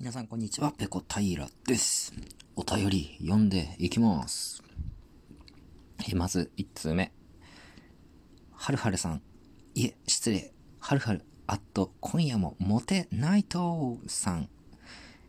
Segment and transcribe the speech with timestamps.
[0.00, 2.14] 皆さんこんにちは、ペコ平です。
[2.56, 4.62] お便り読んでいきます。
[6.10, 7.12] えまず、1通目。
[8.50, 9.20] はるはるさん。
[9.74, 10.54] いえ、失礼。
[10.78, 14.48] はるはる、あっと、今夜もモテないとさん、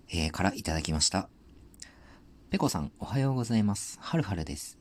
[0.09, 1.27] えー、からいただきました。
[2.49, 3.97] ペコさん、おはようございます。
[3.99, 4.79] はるはるです。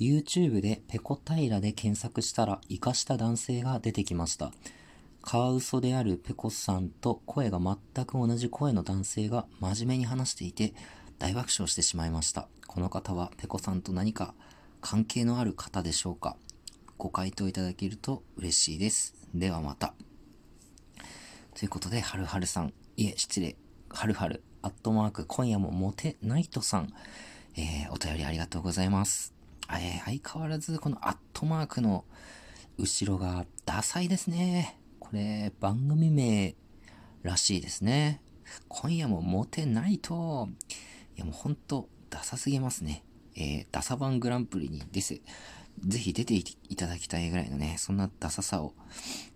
[0.00, 4.50] YouTube でペコ平で検索したら、生かした男性が出てきました。
[5.22, 10.74] カワウソであるペコさんと声が全く同じ声の男性が真面目に話していて
[11.18, 12.48] 大爆笑してしまいました。
[12.66, 14.34] この方はペコさんと何か
[14.80, 16.36] 関係のある方でしょうか？
[16.98, 19.14] ご回答いただけると嬉しいです。
[19.32, 19.94] ではまた。
[21.54, 23.56] ということで、はるはるさん、いえ、失礼、
[23.90, 26.92] はるはる、アットマーク、今夜もモテナイトさん、
[27.56, 29.34] えー、お便りありがとうございます。
[29.70, 32.04] えー、相変わらずこのアットマークの
[32.78, 34.78] 後ろがダサいですね。
[35.12, 36.54] これ、番組名
[37.22, 38.22] らしいですね。
[38.68, 40.48] 今夜もモテないと、
[41.16, 43.04] いやもうほんと、ダサすぎますね。
[43.36, 45.20] えー、ダサ版グランプリにです。
[45.86, 48.72] ぜひ出ていただきたいぐらいのね、そんなダサさを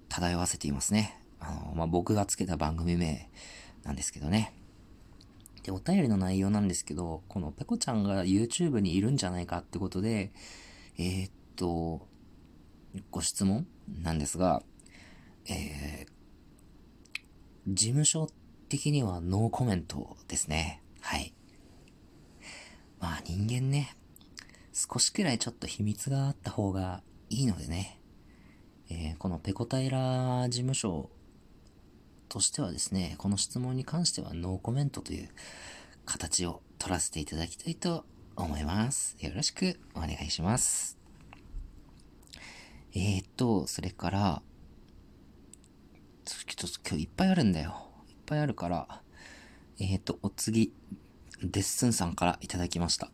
[0.09, 1.21] 漂わせていますね。
[1.41, 3.29] あの、まあ、僕がつけた番組名
[3.85, 4.55] なんですけどね。
[5.63, 10.33] で、お便りの内容なんですけど、このペコちゃんが YouTube にいるんじゃないかってことで、
[10.97, 12.09] えー、っと、
[13.11, 13.67] ご質問
[14.03, 14.63] なんですが、
[15.49, 18.29] えー、事務所
[18.69, 20.83] 的にはノーコメントですね。
[21.01, 21.33] はい。
[22.99, 23.97] まあ人間ね、
[24.73, 28.01] 少しくらいちょっと秘密があった方がいいのでね、
[28.91, 31.11] えー、このペコタイラ事務所
[32.29, 35.29] としてはですね、この質問に関してはノーコメントという
[36.05, 38.05] 形を取らせていただきたいと
[38.37, 39.17] 思います。
[39.21, 40.99] よろしくお願いします。
[42.95, 44.43] えー、っと、それから、
[46.27, 47.89] ちょっと今日いっぱいあるんだよ。
[48.09, 49.01] いっぱいあるから、
[49.79, 50.73] えっ、ー、と、お次、
[51.41, 53.13] デッスンさんからいただきました。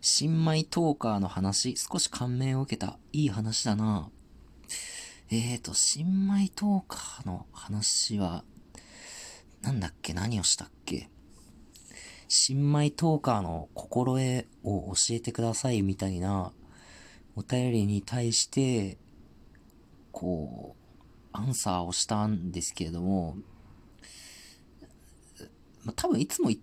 [0.00, 2.96] 新米トーカーの話、少し感銘を受けた。
[3.12, 4.08] いい話だな。
[5.30, 8.44] えっ、ー、と、新米トーカーの話は、
[9.62, 10.14] なんだっけ？
[10.14, 11.08] 何をしたっけ？
[12.28, 16.52] 新米トーカーの心得を教えてくださいみたいな
[17.34, 18.96] お便りに対して、
[20.12, 20.79] こう、
[21.32, 23.36] アンサーをしたんですけれども、
[25.84, 26.60] まあ、多分いつも言っ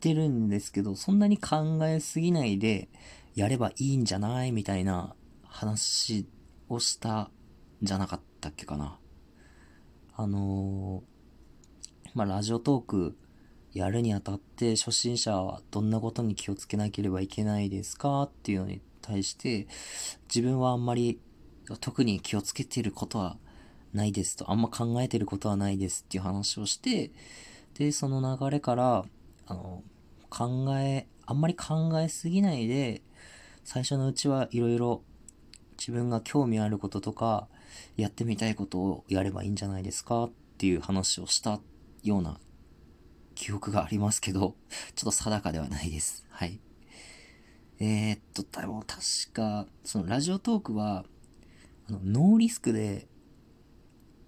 [0.00, 2.88] てるんですけど、そんなに考えすぎないで
[3.34, 5.14] やればいいんじゃないみたいな
[5.44, 6.26] 話
[6.68, 7.30] をした
[7.82, 8.98] じゃなかったっけかな。
[10.16, 13.16] あのー、まあ、ラジオトーク
[13.72, 19.68] やるにあたって初心者はどんなことに気をつけなければいけないですかっていうのに対して
[20.34, 21.20] 自分はあんまり
[21.80, 23.36] 特に気をつけていることは
[23.92, 27.10] ないですと、あんま考えてることはないですっていう話をして、
[27.74, 29.04] で、その流れから、
[29.46, 29.82] あの、
[30.28, 33.02] 考え、あんまり考えすぎないで、
[33.64, 35.02] 最初のうちはいろいろ
[35.78, 37.48] 自分が興味あることとか、
[37.96, 41.60] やってみたいことをやればいいんじゃないですかっていう話をした
[42.02, 42.38] ような
[43.34, 44.56] 記憶がありますけど、
[44.94, 46.26] ちょっと定かではないです。
[46.30, 46.60] はい。
[47.80, 49.00] えー、っと、多分確
[49.32, 51.04] か、そのラジオトークは、
[51.88, 53.06] あの、ノーリスクで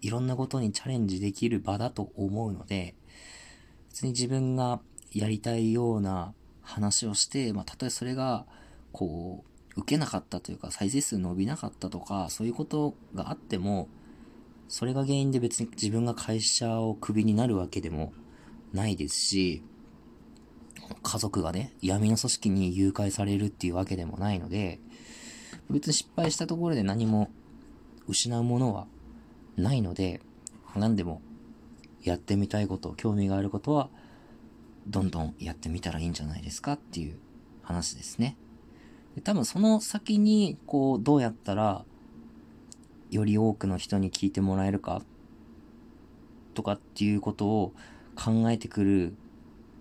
[0.02, 2.94] いろんなことにチャレンジできる場だと思うので、
[3.90, 4.80] 別に自分が
[5.12, 8.46] やりたいような話をして、まあ、たとえそれが、
[8.92, 9.44] こ
[9.76, 13.88] う、受けなかったというか、再生数伸びなかったとか、そういうことがあっても、
[14.68, 18.12] それが原因で別に自分が会社をクビになるわけでも
[18.72, 19.62] ないですし、
[21.02, 24.80] 家族がね、闇の組織に誘拐されるっていうわけでもないので、
[25.68, 27.30] 別に失敗したところで何も
[28.06, 28.86] 失うものは
[29.60, 30.20] ないので、
[30.74, 31.20] 何でも
[32.02, 33.88] やってみたいこと、興味があることは、
[34.86, 37.18] どんどんやってみたらいいんじゃないですかっていう
[37.62, 38.36] 話ですね。
[39.14, 41.84] で多分その先に、こう、どうやったら、
[43.10, 45.02] より多くの人に聞いてもらえるか、
[46.54, 47.72] とかっていうことを
[48.14, 49.14] 考えてくる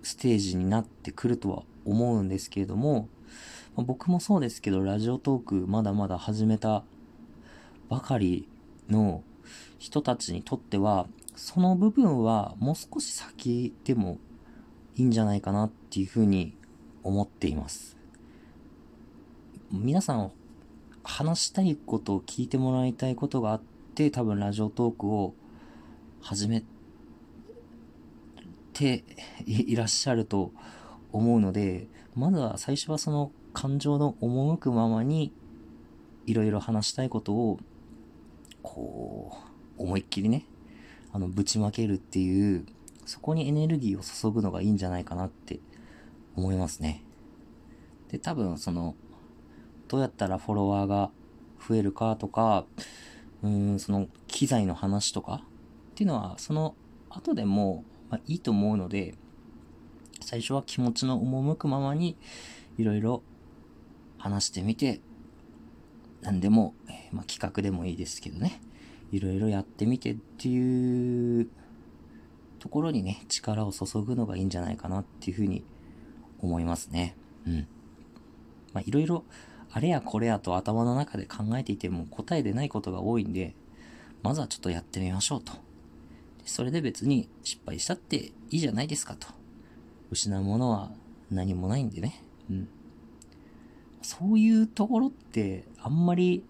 [0.03, 3.09] ステージになってくるとは思うんですけれども、
[3.75, 6.83] まあ、僕もそうですけど、ラジオトークまだまだ始めた
[7.89, 8.47] ばかり
[8.89, 9.23] の
[9.77, 14.17] 人たちにとっては、その部分はもう少し先でも
[14.95, 16.55] いいんじゃないかなっていうふうに
[17.03, 17.97] 思っています。
[19.71, 20.31] 皆さん、
[21.03, 23.61] 話したいことを聞いてもらいたいことがあっ
[23.95, 25.33] て、多分ラジオトークを
[26.21, 26.63] 始め
[28.73, 29.03] て
[29.45, 30.51] いらっしゃると
[31.11, 35.31] 思うので、まずは最初はその感情の赴くままに、
[36.25, 37.59] いろいろ話したいことを、
[38.63, 39.37] こ
[39.77, 40.45] う、思いっきりね、
[41.11, 42.65] あの、ぶちまけるっていう、
[43.05, 45.59] そこにエネルギーを注ぐのがいいんじゃないかなって
[46.35, 47.03] 思いますね。
[48.09, 48.95] で、多分その、
[49.87, 51.11] どうやったらフォロワーが
[51.67, 52.65] 増えるかとか、
[53.41, 55.41] うん、その機材の話とか
[55.91, 56.75] っていうのは、その
[57.09, 59.15] 後でも、まあ、いいと思うので、
[60.21, 62.17] 最初は気持ちの赴くままに
[62.77, 63.23] いろいろ
[64.17, 65.01] 話してみて、
[66.21, 66.73] 何でも、
[67.11, 68.61] まあ、企画でもいいですけどね、
[69.11, 71.47] いろいろやってみてっていう
[72.59, 75.63] ところにね、力を注ぐのがいいんじゃないかなっていうふうに
[76.39, 77.15] 思いますね。
[77.47, 77.67] うん。
[78.73, 79.23] まあ、いろいろ、
[79.71, 83.55] あれやこれやと頭の中で考えていても答えでないことが多いんで、
[84.23, 85.53] まずはちょっとやってみましょうと。
[86.45, 88.17] それで別に失敗したって
[88.49, 89.27] いいじゃないですかと。
[90.11, 90.91] 失うものは
[91.29, 92.23] 何もないんでね。
[92.49, 92.67] うん。
[94.01, 96.43] そういうところってあんまり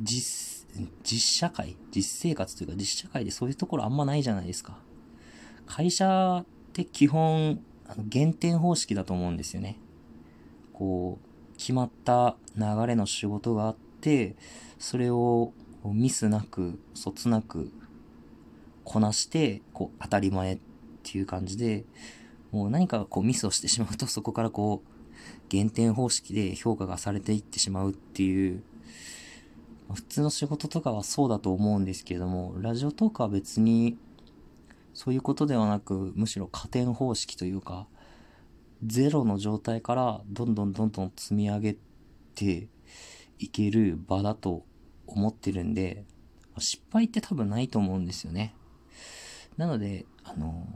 [0.00, 0.66] 実、
[1.02, 4.78] 実社会、実生活というか実社会でそういうところあんまないじゃないですか。
[5.66, 9.78] 会社って基本、あの減点方式だと思うんですよね。
[10.72, 14.36] こう、決まった流れの仕事があって、
[14.78, 15.52] それを
[15.84, 17.70] ミスなく、そつなく
[18.84, 20.58] こなして、こう、当たり前っ
[21.02, 21.84] ていう感じで、
[22.52, 24.88] もう何かこうミスをしてしまうと、そこからこう、
[25.48, 28.62] 減点方式で評価がされていってしまうっていう、
[29.92, 33.98] 普通の仕事とかはそうだと思うんですけれども、ラジオトークは別に、
[34.94, 37.86] そういうことではなく、むしろ加点方式というか、
[38.84, 41.76] ゼロの状態からどんどんどんどん積み上げ
[42.34, 42.68] て
[43.38, 44.64] いける場だと
[45.06, 46.04] 思ってるんで、
[46.58, 48.54] 失敗って多分ないと思うんですよね。
[49.56, 50.66] なので、あの、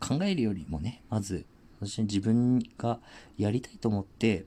[0.00, 1.46] 考えるよりもね、まず
[1.80, 3.00] 私自分が
[3.36, 4.44] やりたいと思って、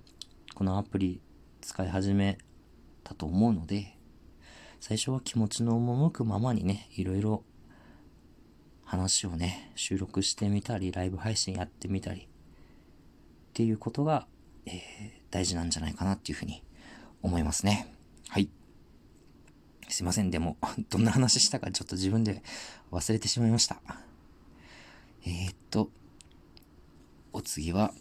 [0.53, 1.21] このアプリ
[1.61, 2.37] 使い始め
[3.05, 3.95] たと思うので、
[4.81, 7.43] 最初は気持ちの赴くままにね、いろいろ
[8.83, 12.25] 話をね、収録してみたり、ライブ配信やってみたり、っ
[13.53, 14.27] ていうことが、
[14.65, 14.73] えー、
[15.31, 16.63] 大事なんじゃないかなっていうふうに
[17.21, 17.87] 思いますね。
[18.27, 18.49] はい。
[19.87, 20.31] すいません。
[20.31, 20.57] でも、
[20.89, 22.43] どんな話したかちょっと自分で
[22.91, 23.81] 忘れてしまいました。
[25.25, 25.89] えー、っと、
[27.33, 27.93] お次は、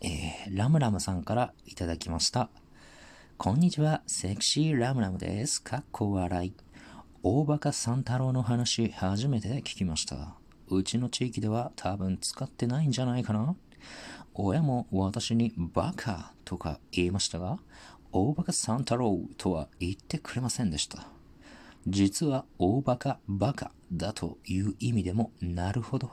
[0.00, 2.50] えー、ラムラムさんからいただきました。
[3.40, 5.62] こんにちは、セクシーラムラムです。
[5.62, 6.52] かっこ笑い。
[7.22, 10.34] 大バカ三太郎の話、初めて聞きました。
[10.66, 13.54] うちの地域では多分使ってないんじゃないかな
[14.34, 17.60] 親も私にバカとか言いましたが、
[18.10, 21.06] 大バカ三太郎とは言ってくれませんでした。
[21.86, 26.10] 実は大バカバカだという意味でもなるほど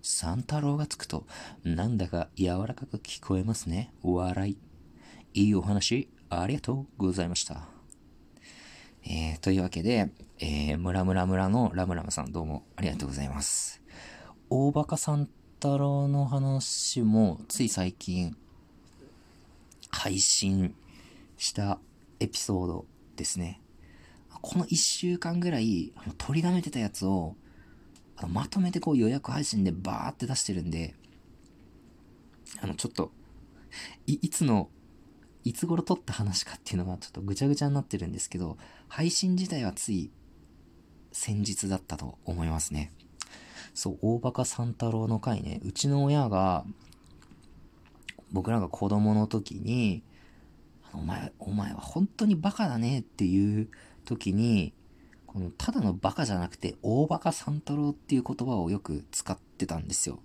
[0.00, 1.26] 三太郎がつくと、
[1.64, 3.92] なんだか柔らかく聞こえますね。
[4.00, 4.56] 笑い。
[5.34, 7.68] いいお話、ありがとうございました。
[9.04, 13.80] えー、というわけで、えー、ムラムラ村のラムラムさんどうもありがとうございます。
[14.50, 18.36] 大バカ三太郎の話もつい最近
[19.90, 20.74] 配信
[21.36, 21.78] した
[22.20, 22.86] エピソード
[23.16, 23.60] ですね。
[24.40, 27.36] この一週間ぐらい取りだめてたやつを
[28.18, 30.94] あの、まとめてこう予約配信でバーって出してるんで、
[32.60, 33.12] あの、ちょっと、
[34.06, 34.68] い、 いつの、
[35.48, 40.10] いつ頃撮った話かっていうのがちょっとぐちゃぐちゃになってるんですけど、配信自体はつい
[41.10, 42.92] 先日だったと思いますね。
[43.72, 46.66] そう、大バカ三太郎の回ね、うちの親が、
[48.30, 50.02] 僕らが子供の時に、
[50.92, 53.68] お前、お前は本当にバカだねっていう
[54.04, 54.74] 時に、
[55.26, 60.18] このただのバカじゃなくて、大バカ三太郎っていう言葉をよく使ってたんですよ。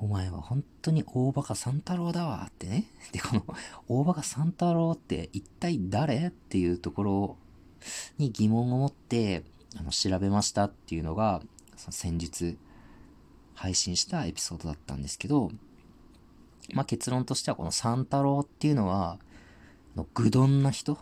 [0.00, 2.84] お前は本当に大バカ三太郎だわってね。
[3.12, 3.44] で、この
[3.88, 7.36] 大バカ三太郎って一体誰っていうところ
[8.16, 9.44] に疑問を持って
[9.76, 11.42] あの調べましたっていうのが、
[11.76, 12.56] その先日
[13.54, 15.50] 配信したエピソードだったんですけど、
[16.74, 19.18] まあ、結論としてはこの三太郎っていうのは、
[19.96, 20.96] の愚鈍な人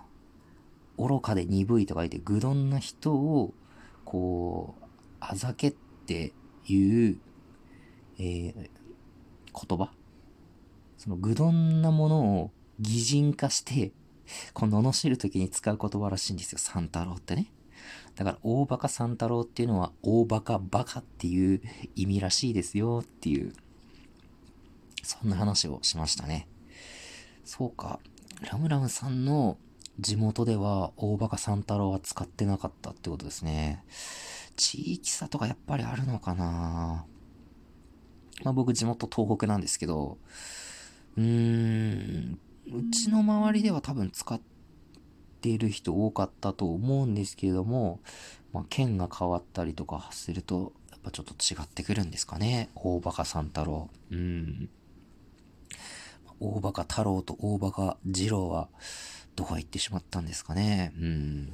[0.98, 3.52] 愚かで鈍いと書いて、愚鈍な人を、
[4.04, 4.84] こう、
[5.20, 5.74] あざけっ
[6.06, 6.32] て
[6.66, 7.18] いう、
[8.18, 8.70] えー、
[9.56, 9.90] 言葉？
[10.98, 13.92] その愚鈍なものを擬人化して、
[14.52, 16.58] この罵るときに使う言葉らしいんですよ。
[16.58, 17.52] 三太郎ってね。
[18.16, 21.60] だから、大バカ三太郎っていうのは、大バカバカっていう
[21.94, 23.52] 意味らしいですよっていう、
[25.02, 26.48] そんな話をしましたね。
[27.44, 28.00] そうか。
[28.50, 29.56] ラムラムさんの
[30.00, 33.84] 地元では大バカ三太郎は使ってなかったってことですね。
[34.56, 37.06] 地域差とかやっぱりあるのかな
[38.44, 40.18] まあ僕地元東北なんですけど、
[41.16, 44.40] うーん、うちの周りでは多分使っ
[45.40, 48.00] ている人多かったと思うんですけれども、
[48.52, 52.68] まあ県が変わったりとかすると、やっぱちょっと違ってくるんですかね。
[52.74, 53.88] 大バカ三太郎。
[54.10, 54.68] うん。
[56.40, 58.68] 大バカ太郎と大バカ二郎は、
[59.36, 60.92] どこへ行ってしまったんですかね。
[60.98, 61.52] うん。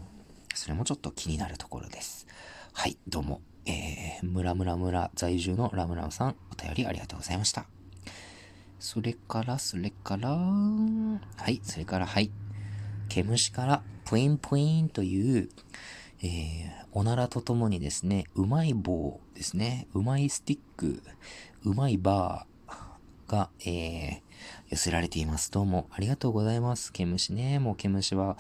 [0.55, 2.27] それもちょっと気になるところです。
[2.73, 3.41] はい、どうも。
[3.67, 7.67] えー、ムラムラ村在住のラムラムさん、お便りありがとうございました。
[8.79, 12.31] それから、それから、はい、それから、はい。
[13.09, 15.49] 毛虫からプインプインという、
[16.23, 21.03] えー、おならとともにですね、うまい棒ですね、うまいスティック、
[21.65, 24.21] うまいバーが、えー、
[24.71, 25.51] 寄せられています。
[25.51, 26.93] どうもありがとうございます。
[26.93, 28.37] 毛虫ね、もう毛虫は、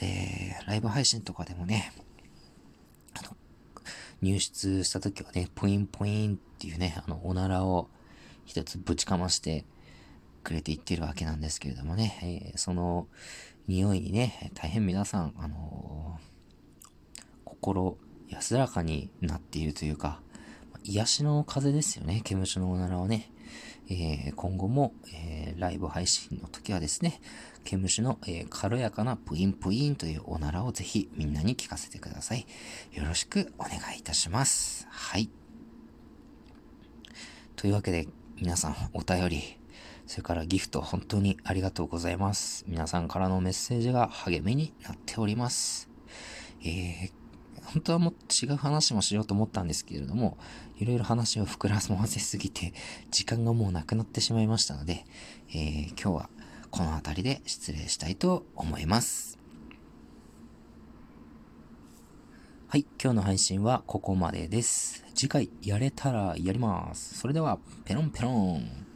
[0.00, 1.92] えー、ライブ配信とかでもね、
[4.22, 7.88] 入室した時はね、ポインポインっていうね、あの、おならを
[8.44, 9.64] 一つぶちかまして
[10.44, 13.08] くれていってるわけなんですけれどもね、えー、その
[13.66, 17.98] 匂いにね、大変皆さん、あのー、心
[18.28, 20.20] 安らかになっているというか、
[20.84, 23.31] 癒しの風ですよね、毛虫のおならをね。
[23.88, 27.20] えー、今後も、えー、ライブ配信の時はですね、
[27.64, 32.46] 毛虫の、えー、軽やかなプインプインというおならをぜひみんなに聞かせてください。
[32.92, 34.86] よろしくお願いいたします。
[34.90, 35.28] はい。
[37.56, 39.58] というわけで、皆さんお便り、
[40.06, 42.64] それからギフト本当にありがとうございます。
[42.66, 45.88] 皆さんからのメッセージが励みになっております。
[46.64, 47.21] えー
[47.64, 50.36] 本当はもう違う話もしようと思ったんですけれども、
[50.78, 52.74] いろいろ話を膨らませすぎて、
[53.10, 55.04] 時間がもうなくなってしまいましたので、
[55.50, 56.30] えー、今日は
[56.70, 59.38] この辺りで失礼したいと思います。
[62.68, 65.04] はい、今日の配信はここまでです。
[65.14, 67.18] 次回やれたらやります。
[67.18, 68.91] それでは、ペロンペロン。